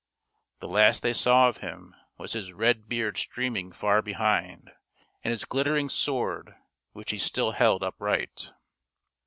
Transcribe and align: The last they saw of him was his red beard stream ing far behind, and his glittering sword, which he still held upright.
The 0.61 0.67
last 0.67 1.03
they 1.03 1.13
saw 1.13 1.47
of 1.47 1.57
him 1.57 1.93
was 2.17 2.33
his 2.33 2.53
red 2.53 2.89
beard 2.89 3.19
stream 3.19 3.55
ing 3.55 3.71
far 3.71 4.01
behind, 4.01 4.71
and 5.23 5.29
his 5.29 5.45
glittering 5.45 5.89
sword, 5.89 6.55
which 6.93 7.11
he 7.11 7.19
still 7.19 7.51
held 7.51 7.83
upright. 7.83 8.51